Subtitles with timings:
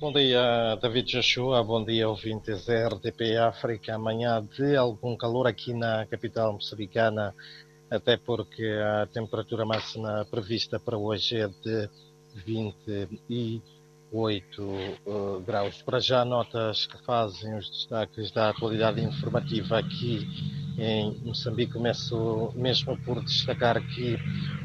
[0.00, 1.62] Bom dia, David Joshua.
[1.62, 3.96] Bom dia, ouvintes da RDP África.
[3.96, 7.34] Amanhã de algum calor aqui na capital moçambicana,
[7.90, 11.90] até porque a temperatura máxima prevista para hoje é de
[12.46, 15.82] 28 uh, graus.
[15.82, 20.26] Para já, notas que fazem os destaques da atualidade informativa aqui
[20.78, 21.74] em Moçambique.
[21.74, 24.16] Começo mesmo por destacar que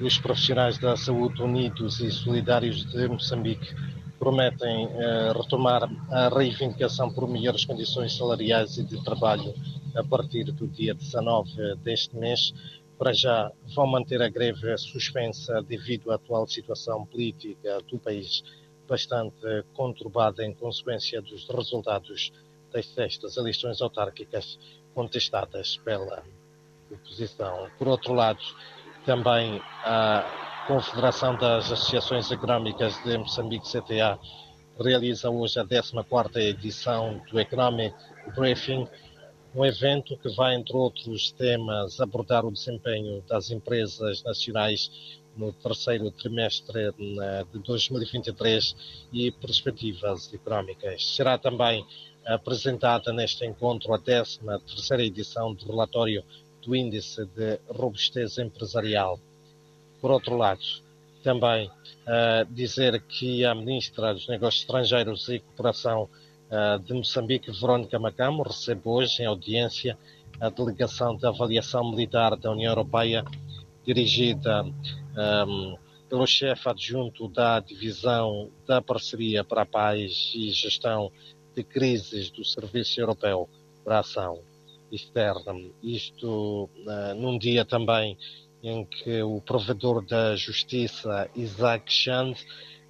[0.00, 3.74] os profissionais da saúde unidos e solidários de Moçambique
[4.18, 9.54] prometem uh, retomar a reivindicação por melhores condições salariais e de trabalho
[9.94, 12.52] a partir do dia 19 deste mês.
[12.98, 18.42] Para já vão manter a greve suspensa devido à atual situação política do país
[18.88, 22.32] bastante conturbada em consequência dos resultados
[22.72, 24.58] das sextas eleições autárquicas
[24.94, 26.24] contestadas pela
[26.90, 27.70] oposição.
[27.78, 28.40] Por outro lado,
[29.04, 34.18] também a Confederação das Associações Económicas de Moçambique, CTA,
[34.78, 37.96] realiza hoje a 14ª edição do Economic
[38.36, 38.86] Briefing,
[39.54, 44.90] um evento que vai, entre outros temas, abordar o desempenho das empresas nacionais
[45.34, 46.92] no terceiro trimestre
[47.50, 51.16] de 2023 e perspectivas económicas.
[51.16, 51.82] Será também
[52.26, 56.22] apresentada neste encontro a 13ª edição do relatório
[56.60, 59.18] do Índice de Robustez Empresarial
[60.00, 60.62] por outro lado,
[61.22, 66.08] também uh, dizer que a Ministra dos Negócios Estrangeiros e Cooperação
[66.50, 69.98] uh, de Moçambique, Verónica Macamo, recebe hoje em audiência
[70.40, 73.24] a delegação de avaliação militar da União Europeia,
[73.84, 75.76] dirigida um,
[76.08, 81.10] pelo chefe adjunto da Divisão da Parceria para a Paz e Gestão
[81.54, 83.48] de Crises do Serviço Europeu
[83.84, 84.40] para a Ação
[84.92, 85.54] Externa.
[85.82, 88.16] Isto uh, num dia também
[88.62, 92.34] em que o provedor da Justiça, Isaac Chand,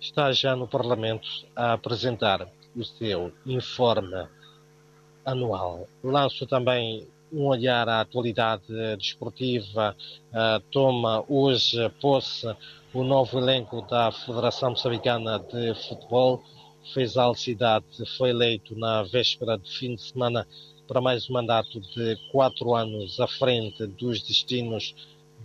[0.01, 4.27] está já no Parlamento a apresentar o seu informe
[5.25, 5.89] anual.
[6.03, 8.65] Lanço também um olhar à atualidade
[8.97, 9.95] desportiva.
[10.31, 12.47] Uh, toma hoje posse
[12.95, 16.43] o novo elenco da Federação Moçambicana de Futebol.
[16.95, 17.85] Feisal Cidade
[18.17, 20.47] foi eleito na véspera de fim de semana
[20.87, 24.95] para mais um mandato de quatro anos à frente dos destinos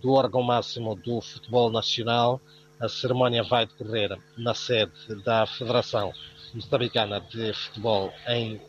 [0.04, 2.38] do órgão máximo do futebol nacional.
[2.78, 4.92] A cerimónia vai decorrer na sede
[5.24, 6.12] da Federação
[6.52, 8.60] Moçambicana de Futebol em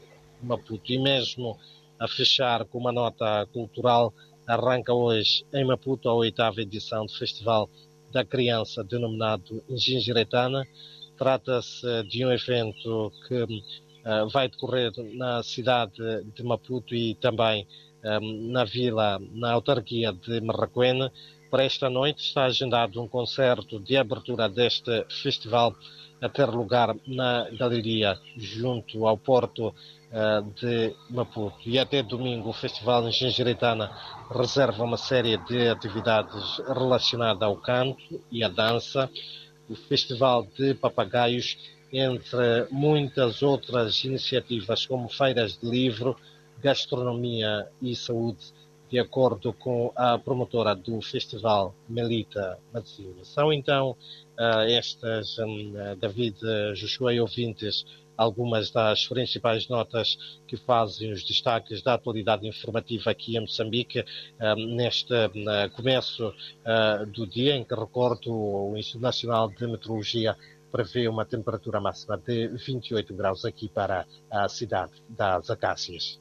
[0.42, 0.94] Maputo.
[0.94, 1.60] E mesmo
[2.00, 4.14] a fechar com uma nota cultural,
[4.48, 7.70] arranca hoje em Maputo a oitava edição do Festival
[8.14, 10.66] da Criança, denominado Gingiretana.
[11.18, 15.98] Trata-se de um evento que uh, vai decorrer na cidade
[16.34, 17.68] de Maputo e também
[18.52, 21.12] na vila, na autarquia de Marraquena.
[21.50, 25.76] Para esta noite está agendado um concerto de abertura deste festival
[26.22, 31.58] a ter lugar na galeria junto ao porto uh, de Maputo.
[31.66, 33.12] E até domingo o Festival em
[34.32, 39.10] reserva uma série de atividades relacionadas ao canto e à dança.
[39.70, 41.58] O Festival de Papagaios,
[41.92, 46.16] entre muitas outras iniciativas como feiras de livro,
[46.66, 48.44] gastronomia e saúde,
[48.90, 53.24] de acordo com a promotora do festival, Melita Mazzini.
[53.24, 53.96] São então
[54.36, 56.40] ah, estas, hum, David
[56.74, 57.86] Joshua e ouvintes,
[58.18, 60.18] algumas das principais notas
[60.48, 64.04] que fazem os destaques da atualidade informativa aqui em Moçambique,
[64.42, 65.46] hum, neste hum,
[65.76, 66.34] começo
[67.14, 70.36] do dia, em que recordo o Instituto Nacional de Meteorologia
[70.76, 76.14] prevê uma temperatura máxima de 28 graus aqui para a cidade das Acácias.